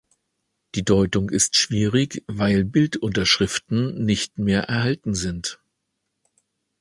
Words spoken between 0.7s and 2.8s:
Die Deutung ist schwierig, weil